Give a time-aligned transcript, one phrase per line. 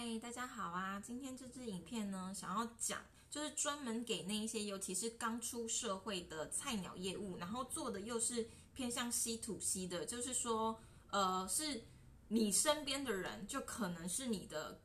[0.00, 1.02] 嗨，大家好啊！
[1.04, 10.78] 今天这支影片呢，想要讲就是专门给那一些，尤其是刚出社会的菜鸟业务，然后做的又是偏向 C to C 的，就是说，
[11.10, 11.82] 呃，是
[12.28, 14.80] 你身边的人，就可能是你的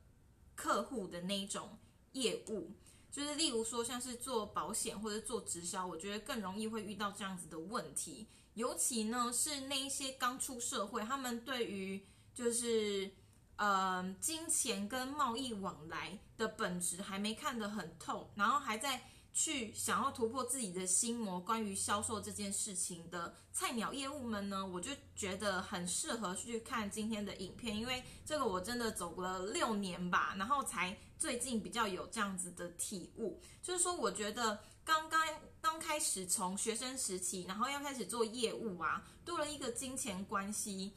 [0.56, 1.78] 客户的那一种
[2.10, 2.72] 业务，
[3.12, 12.04] 就是例如说像是做保险或者做直销，我觉得更容易会遇到这样子的问题，尤其呢是那一些刚出社会，他们对于
[12.34, 13.14] 就是。
[13.56, 19.00] 呃，金钱跟贸易往来的本质还没看得很透，然后还在
[19.32, 35.20] 去想要突破自己的心魔，关于销售这件事情的菜鸟业务们呢，我就觉得很适合去看今天的影片，因为这个我真的走了六年吧，然后才最近比较有这样子的体悟，就是说，我觉得刚刚
[35.60, 40.92] 刚开始从学生时期，然后要开始做业务啊，多了一个金钱关系。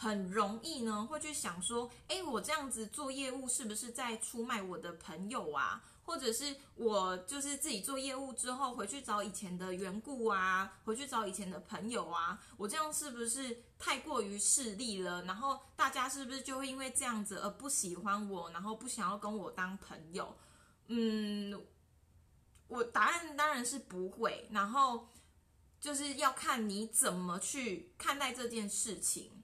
[0.00, 5.84] 很容易呢，会去想说，哎，我这样子做业务是不是在出卖我的朋友啊？
[6.06, 15.22] 或者是我就是自己做业务之后回去找以前的缘故啊，回去找以前的朋友啊，我这样是不是太过于势利了？
[15.24, 20.34] 然后大家是不是就会因为这样子而不喜欢我，然后不想要跟我当朋友？
[20.86, 21.62] 嗯，
[22.68, 24.48] 我答案当然是不会。
[24.50, 25.06] 然后
[25.78, 29.39] 就是要看你怎么去看待这件事情。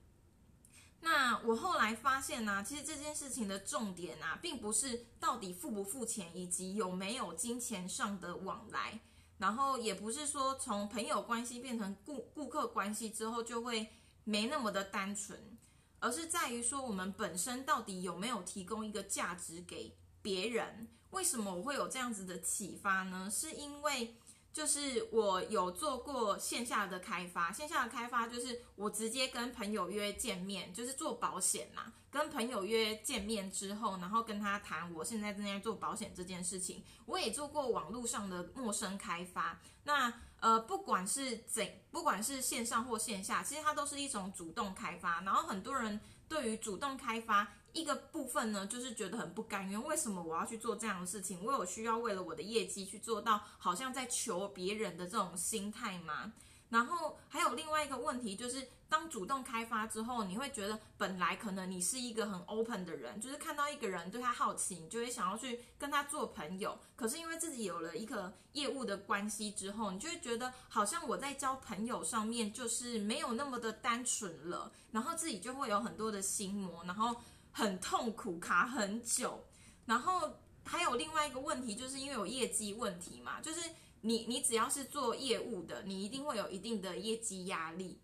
[0.99, 8.99] 那我后来发现呢，其实这件事情的重点啊，并不是到底付不付钱，以及有没有金钱上的往来，
[9.37, 13.87] 然后也不是说从朋友关系变成顾顾客关系之后就会
[14.23, 15.57] 没那么的单纯，
[15.99, 20.89] 而是在于说我们本身到底有没有提供一个价值给别人。
[21.11, 23.29] 为什么我会有这样子的启发呢？
[23.31, 24.15] 是因为。
[24.57, 31.93] 就是我有做过线下的开发，线下的开发就是我直接跟朋友约见面，就是做保险嘛。
[32.09, 36.83] 跟朋友约见面之后，然后跟他谈我现在正在做保险这件事情。
[37.05, 45.21] 我也做过网络上的陌生开发，那呃不管是怎，不管是线上或线下，其实它都是一种主动开发。
[45.21, 47.47] 然后很多人对于主动开发。
[47.73, 51.43] 一个部分呢，就是觉得很不甘愿，为什么我要去做这样的事情？
[51.43, 56.33] 我有需要为了我的业绩去做到好像在求别人的这种心态吗？
[56.69, 66.77] 然后还有另外一个问题，就是当主动开发之后，你会觉得本来可能你是一个很 open 的人，就是看到一个人对他好奇，你就会想要去跟他做朋友。
[66.97, 77.15] 可是因为自己有了一个业务的关系之后，你就会觉得好像我在交朋友上面就是没有那么的单纯了，然后自己就会有很多的心魔，然后。
[77.57, 79.43] 很痛苦，卡很久，
[79.87, 80.31] 然后
[80.63, 83.59] 还有另外一个问题，就是因为有业绩问题嘛，就是
[84.01, 87.99] 你你只要是做业务的，你一定会有一定的业绩压力。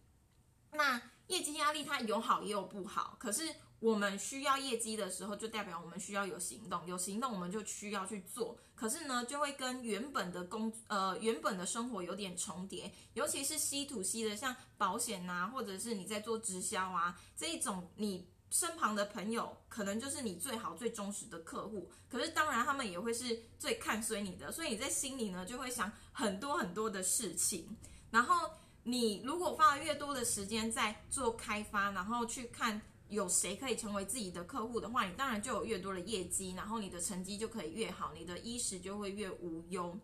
[0.71, 3.43] 那业绩压力它有好也有不好，可是
[3.79, 8.57] 我们需要业绩的时候，就代表我们需要有行动，有行动我们就需要去做。
[8.73, 18.32] 可是呢，就会跟原本的工呃原本的生活有点重叠，尤其是 C to C 的，像保险呐，或者是你在做直销啊这一种你。
[18.53, 27.75] 身旁的朋友可能就是你最好最忠实的客户，可是当然他们也会是最看衰你的，所以你在心里呢就会想很多很多的事情。
[28.11, 28.51] 然后
[28.83, 39.99] 你如果花了越多的时间在做开发，然后去看有谁可以成为自己的客户的话，你当然就有越多的业绩，然后你的成绩就可以越好，你的衣食就会越无忧。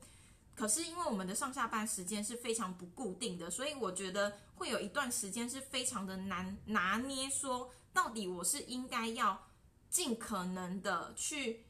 [0.55, 9.47] 可是因为我们的上下班时间是非常不固定的，所以我觉得会有一段时间是非常的难拿捏，说到底我是应该要
[9.89, 11.65] 尽可能的去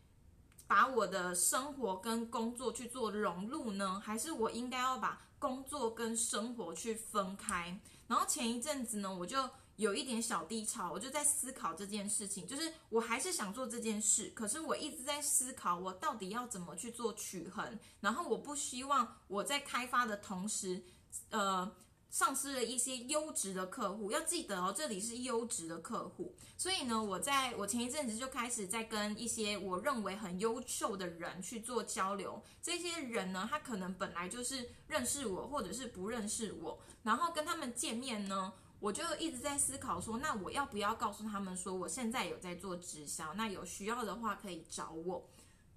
[0.67, 7.79] 把我的生活跟工作去做融入呢，还是我应该要把工作跟生活去分开？
[8.07, 9.49] 然后前一阵子呢，我就。
[9.79, 20.83] 有一点小低潮，我就在思考这件事情，就是我还是想做这件事，可是我一直在思考我到底要怎么去做取衡，然后我不希望我在开发的同时，
[21.29, 21.71] 呃，
[22.09, 24.11] 丧失了一些优质的客户。
[24.11, 32.41] 要记得哦，这里是优质的客户，所以呢，我在我前一阵子就开始在跟一些我认为很优秀的人去做交流。
[32.61, 38.53] 这些人呢，他可能本来就是认识我，或者是不认识我，然后跟他们见面呢。
[38.81, 45.27] 我就一直在思考说，那我要不要告诉他们说，我现在有在做直销，那有需要的话可以找我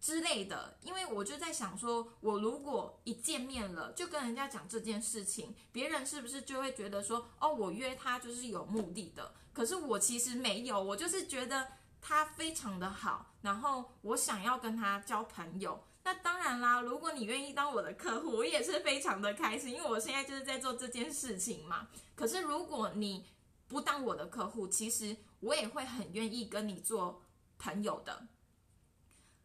[0.03, 0.77] 之类的。
[0.83, 9.33] 因为我就在想说，我如果一见面了就跟人家讲这件事情，别人是不是就会觉得说，哦，我约他就是有目的的？
[9.55, 11.69] 可是我其实没有，我就是觉得
[12.01, 15.85] 他非常的好，然后我想要跟他交朋友。
[16.05, 21.87] 那当然啦，如果你愿意当我的客户，我也是非常的开心，因为我现在就是在做这件事情嘛。
[22.17, 23.25] 可是如果你
[23.69, 27.23] 不当我的客户，其实我也会很愿意跟你做
[27.57, 28.27] 朋友的。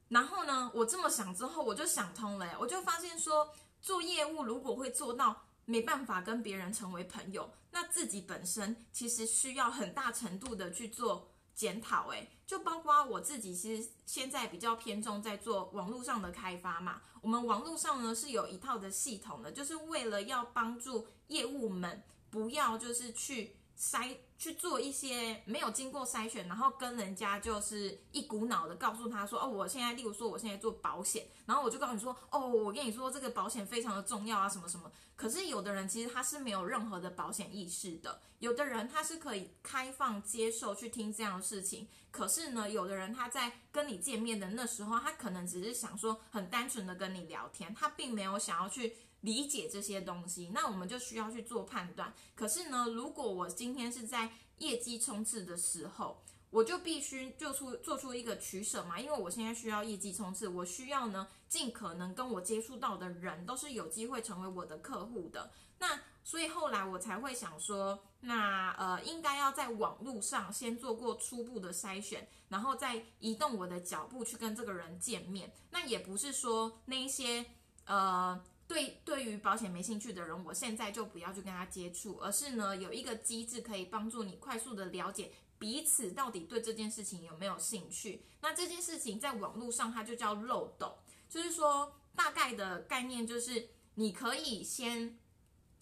[0.09, 17.01] 然后呢，我这么想之后，我就想通了，我就发现说，做业务如果会做到没办法跟别人成为朋友，那自己本身其实需要很大程度的去做检讨，哎，就包括我自己，其实现在比较偏重在做网络上的开发嘛。
[17.21, 23.57] 我们网络上呢是有一套的系统的，就是为了要帮助业务们不要就是去。
[23.77, 34.91] 筛去做一些没有经过筛选，然后跟人家就是一股脑的告诉他说，哦，我现在，例如说我现在做保险，然后我就告诉你说，哦，我跟你说这个保险非常的重要啊，什么什么。
[35.17, 48.95] 可是有的人其实他是没有任何的保险意识的，有的人他是可以开放接受去听这样的事情，可是呢，有的人他在跟你见面的那时候，他可能只是想说很单纯的跟你聊天，他并没有想要去。
[49.21, 52.13] 理解这些东西，那我们就需要去做判断。
[52.35, 65.51] 可是呢，如果我今天是在业绩冲刺的时候，我就必须做出做出一个取舍嘛，因为我现在需要业绩冲刺，我需要呢尽可能跟我接触到的人都是有机会成为我的客户的。
[65.79, 75.51] 那所以后来我才会想说，那呃应该要在网络上先做过初步的筛选，然后再移动我的脚步去跟这个人见面。
[75.71, 77.45] 那也不是说那一些
[77.85, 78.41] 呃。
[78.67, 88.25] 对，对于保险没兴趣的人，我现在就不要去跟他接触，而是呢有一个机制可以帮助你快速的了解彼此到底对这件事情有没有兴趣。
[88.41, 90.97] 那这件事情在网络上它就叫漏斗，
[91.29, 95.17] 就是说大概的概念就是你可以先。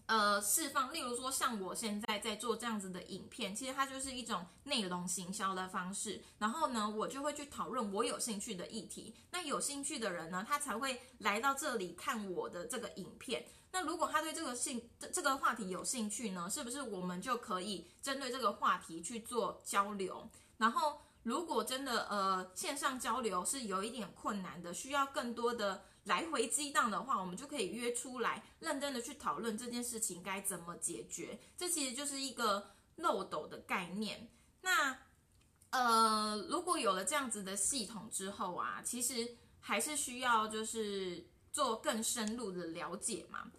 [0.08, 6.22] 呃，释放，例如说像我现在在做这样子的影片，其实它就是一种内容行销的方式。
[6.38, 9.16] 然后呢，我就会去讨论我有兴趣的议题。
[9.32, 13.48] 那有兴趣的人呢，他才会来到这里看我的这个影片。
[13.72, 20.30] 那如果他对这个兴这这个话题有兴趣呢，是不是我们就可以针对这个话题去做交流？
[20.58, 25.84] 然后如果真的呃线上交流是有一点困难的，需要更多的。
[26.06, 31.40] 来回激荡的话，我们就可以约出来，认真的去讨论这件事情该怎么解决。
[31.56, 34.30] 这其实就是一个漏斗的概念。
[34.62, 34.98] 那
[35.72, 43.52] 呃，如果有了这样子的系统之后啊，其实还是需要就是做更深入的了解嘛。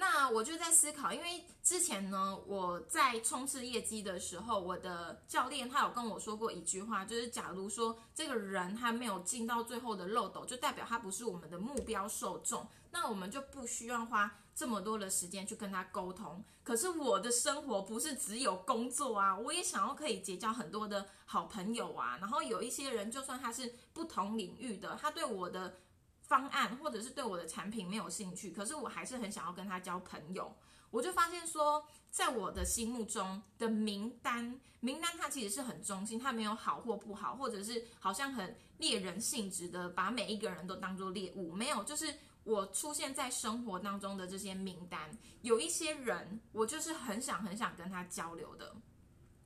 [0.00, 16.42] 那我就在思考，因为之前呢，我在冲刺业绩的时候，我的教练他有跟我说过一句话，就是假如说这个人他没有进到最后的漏斗，就代表他不是我们的目标受众，那我们就不需要花这么多的时间去跟他沟通。
[16.64, 25.76] 可是我的生活不是只有工作啊，我也想要可以结交很多的好朋友啊，然后有一些人，就算他是不同领域的，他对我的。
[26.30, 30.54] 方案或者是对我的产品没有兴趣，可是我还是很想要跟他交朋友。
[30.92, 41.52] 我就发现说，在我的心目中的名单，名单它其实是很中性，它没有好或不好，或者是好像很猎人性质的，把每一个人都当做猎物。
[41.52, 45.10] 没有，就是我出现在生活当中的这些名单，
[45.42, 48.72] 有一些人我就是很想很想跟他交流的。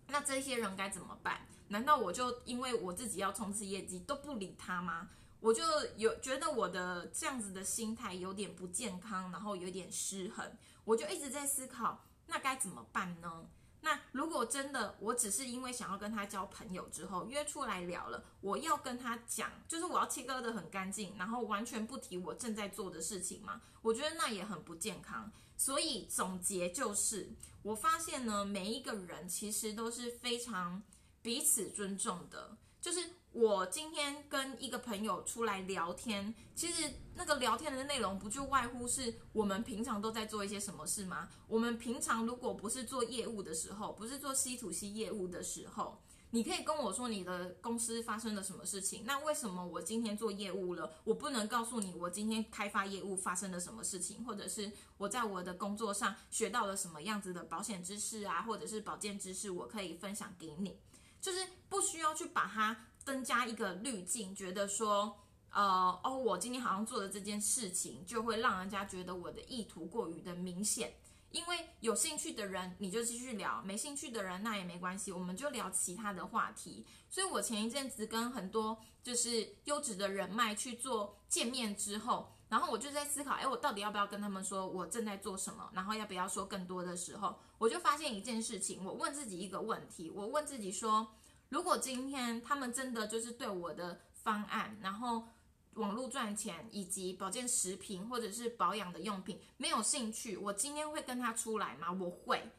[0.09, 1.47] 那这些人该怎么办？
[1.69, 5.09] 难道我就因为我自己要冲刺业绩都不理他吗？
[5.45, 5.63] 我就
[5.99, 10.57] 有觉得我的这样子的心态有点不健康，然后有点失衡，
[10.87, 13.47] 我就一直在思考，那该怎么办呢？
[13.83, 23.61] 那如果真的我只是因为想要跟他交朋友之后约出来聊了，我要跟他讲，就是我要切割的很干净，然后完全不提我正在做的事情嘛？
[23.83, 25.31] 我觉得那也很不健康。
[25.59, 30.83] 所以总结就是，我发现呢，每一个人其实都是非常
[31.21, 33.11] 彼此尊重的，就是。
[33.35, 41.29] 我今天跟一个朋友出来聊天，其实那个聊天的内容不就外乎是我们平常都在做一些什么事吗？
[41.49, 46.01] 我们平常如果不是做业务的时候，不是做 C to C 业务的时候，
[46.31, 49.03] 你可以跟我说你的公司发生了什么事情。
[49.05, 60.79] 那为什么我今天做业务了，我不能告诉你我今天开发业务发生了什么事情，或者是我在我的工作上学到了什么样子的保险知识啊，或者是保健知识，我可以分享给你，
[61.21, 62.87] 就是不需要去把它。
[63.05, 65.19] 增加一个滤镜，觉得说，
[65.51, 70.95] 呃，哦，我今天好像做的这件事情，就会让人家觉得我的意图过于的明显。
[71.31, 76.87] 因为有兴趣的人，你就继续聊；没兴趣的人，那也没关系，我们就聊其他的话题。
[77.11, 85.69] 所以我前一阵子跟很多就是优质的人脉去做见面之后，然后我就在思考，哎，我到底要不要跟他们说我正在做什么？
[85.73, 91.15] 然后要不要说更多的时候，我就发现一件事情，我问自己一个问题，我问自己说。
[91.49, 95.29] 如果今天他们真的就是对我的方案，然后
[95.75, 101.93] 网络赚钱以及保健食品或者是保养的用品没有兴趣，我今天会跟他出来吗？
[101.93, 102.51] 我会。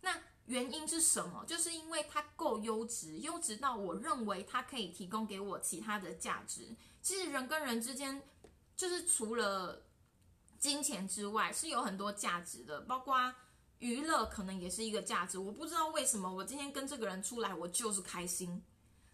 [0.00, 1.44] 那原因是什么？
[1.46, 6.76] 就是因为它够优质，优质到我认为它可以提供给我其他的价值。
[7.00, 8.22] 其实人跟人之间，
[8.76, 9.86] 就是除了
[10.58, 13.34] 金钱之外，是有很多价值的，包括
[13.84, 15.38] 娱乐可能也是一个价值。
[15.38, 18.62] 我不知道为什么我今天跟这个人出来，我就是开心。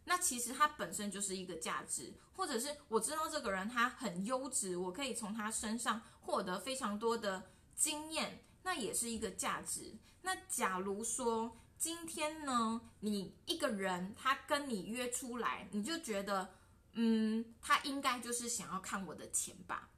[0.05, 7.43] 那其实它本身就是一个价值，或者是我知道这个人他很优质，我可以从他身上获得非常多的
[7.75, 9.93] 经验，那也是一个价值。
[10.23, 16.49] 那假如说今天呢，你一个人他跟你约出来，你就觉得，
[16.93, 19.91] 嗯，他应该就是想要看我的钱吧，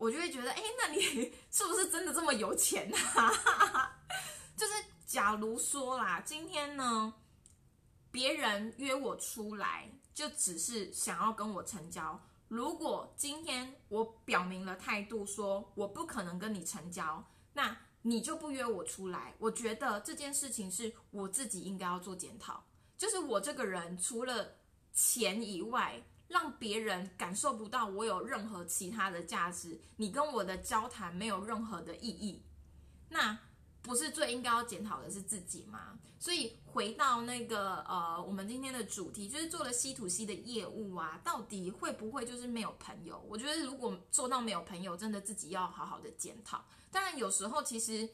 [0.00, 0.98] 我就会觉得，哎，那你
[1.52, 4.00] 是不是真的这么有钱啊？
[4.56, 4.72] 就是
[5.06, 7.12] 假如说啦，今天呢？
[8.10, 12.18] 别人约我出来，就只是想要跟我成交。
[12.48, 19.34] 如果今天我表明了态度，说我不可能跟你成交，那你就不约我出来。
[19.38, 22.64] 我觉得这件事情是我自己应该要做检讨，
[22.96, 24.56] 就是我这个人除了
[24.94, 32.42] 钱以外，让别人感受不到我有任何其他的价值，你跟我的交谈没有任何的意义，
[33.10, 33.38] 那。
[33.82, 35.98] 不是最应该要检讨的是自己吗？
[36.18, 43.24] 所以回到那个呃，我们今天的主题就是做了 C to C 的业务啊，到底会不会就是没有朋友？
[43.26, 46.62] 我觉得如果做到没有朋友，真的自己要好好的检讨。
[46.90, 48.06] 当然有时候其实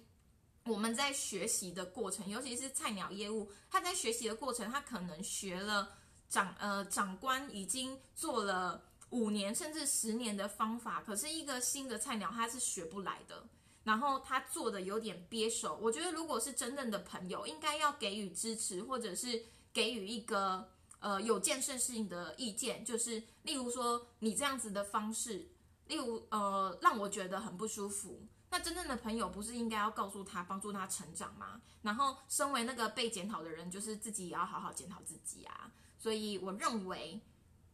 [0.66, 13.48] 我们在学习的过程，尤其是菜鸟业务，他在学习的过程，他可能学了长呃长官已经做了五年甚至十年的方法，可是一个新的菜鸟他是学不来的。
[13.84, 20.68] 然后他做的有点憋手，我觉得如果是真正的朋友，应该要给予支持，或者是给予一个
[20.98, 25.52] 呃有建设性的意见，就是例如说你这样子的方式，
[25.86, 28.26] 例如呃让我觉得很不舒服。
[28.50, 31.60] 那真正的朋友不是应该要告诉他，帮助他成长吗？
[31.82, 35.70] 然后身为那个被检讨的人，就是自己也要好好检讨自己啊。
[35.98, 37.20] 所以我认为，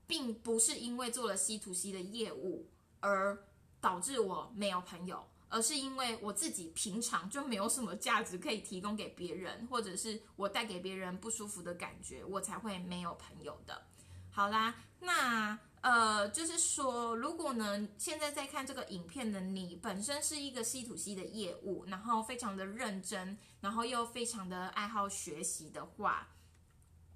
[0.06, 2.68] 并不是因为做了 C to C 的业务
[3.00, 3.44] 而
[3.80, 5.24] 导致我没有朋友。
[5.54, 13.82] 而是因为我自己平常就没有什么价值可以提供给别人，或者是我带给别人不舒服的感觉，我才会没有朋友的。
[14.30, 26.28] 好啦，那呃，就是说，如果呢，现在在看这个影片的你本身是一个 C to C 的业务，然后非常的认真，然后又非常的爱好学习的话，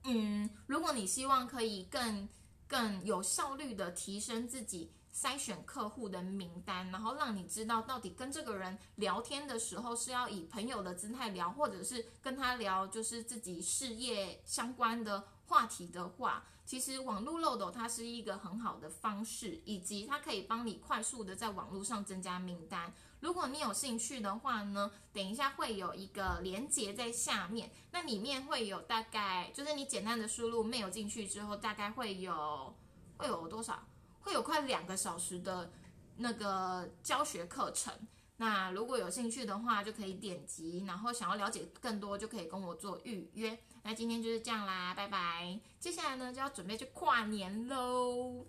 [0.06, 2.28] 嗯，如果你希望可以更
[2.66, 4.92] 更有效率的提升自己。
[5.16, 22.92] 筛选客户的名单，然后让你知道到底跟这个人聊天的时候是要以朋友的姿态聊，或者是跟他聊就是自己事业相关的话题的话，其实网络漏斗它是一个很好的方式，以及它可以帮你快速的在网络上增加名单。
[23.20, 32.76] 如果你有兴趣的话呢，等一下会有一个连接在下面，那里面会有大概就是你简单的输入 mail 进去之后，大概会有
[33.16, 33.86] 会有多少？
[34.20, 35.70] 会有快两个小时的
[36.16, 37.92] 那个教学课程，
[38.36, 43.58] 那如果有兴趣的话，就可以点击，然后想要了解更多，就可以跟我做预约。
[43.82, 45.58] 那今天就是这样啦，拜拜。
[45.78, 48.44] 接下来呢，就要准备去跨年喽。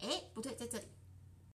[0.00, 0.84] 哎，不对，在这里。